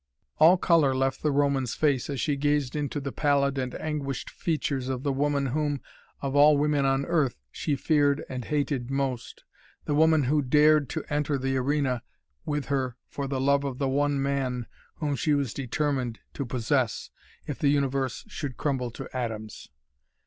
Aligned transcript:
All 0.39 0.57
color 0.57 0.95
left 0.95 1.21
the 1.21 1.31
Roman's 1.31 1.75
face 1.75 2.09
as 2.09 2.19
she 2.19 2.35
gazed 2.35 2.75
into 2.75 2.99
the 2.99 3.11
pallid 3.11 3.59
and 3.59 3.75
anguished 3.75 4.31
features 4.31 4.89
of 4.89 5.03
the 5.03 5.13
woman 5.13 5.45
whom 5.53 5.79
of 6.23 6.35
all 6.35 6.57
women 6.57 6.85
on 6.87 7.05
earth 7.05 7.35
she 7.51 7.75
feared 7.75 8.23
and 8.27 8.45
hated 8.45 8.89
most, 8.89 9.43
the 9.85 9.93
woman 9.93 10.23
who 10.23 10.41
dared 10.41 10.89
to 10.89 11.03
enter 11.11 11.37
the 11.37 11.55
arena 11.55 12.01
with 12.47 12.65
her 12.65 12.97
for 13.09 13.27
the 13.27 13.39
love 13.39 13.63
of 13.63 13.77
the 13.77 13.87
one 13.89 14.19
man 14.19 14.65
whom 14.95 15.15
she 15.15 15.35
was 15.35 15.53
determined 15.53 16.17
to 16.33 16.47
possess, 16.47 17.11
if 17.45 17.59
the 17.59 17.69
universe 17.69 18.25
should 18.27 18.57
crumble 18.57 18.89
to 18.89 19.07
atoms. 19.15 19.69